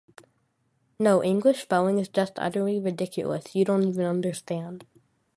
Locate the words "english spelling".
1.23-1.99